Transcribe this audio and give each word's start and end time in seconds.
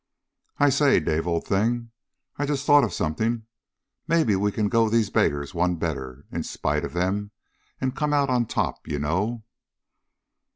"I 0.57 0.69
say, 0.69 0.99
Dave, 0.99 1.27
old 1.27 1.45
thing, 1.45 1.91
I 2.37 2.47
just 2.47 2.65
thought 2.65 2.83
of 2.83 2.91
something. 2.91 3.43
Maybe 4.07 4.35
we 4.35 4.51
can 4.51 4.67
go 4.67 4.89
these 4.89 5.11
beggars 5.11 5.53
one 5.53 5.75
better, 5.75 6.25
in 6.31 6.41
spite 6.41 6.83
of 6.83 6.93
them, 6.93 7.29
and 7.79 7.95
come 7.95 8.11
out 8.11 8.27
on 8.31 8.47
top, 8.47 8.87
you 8.87 8.97
know." 8.97 9.43